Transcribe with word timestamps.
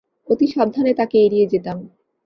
অতি 0.27 0.47
সাবধানে 0.47 0.91
তাকে 0.93 1.17
এড়িয়ে 1.25 1.45
যেতম। 1.47 1.77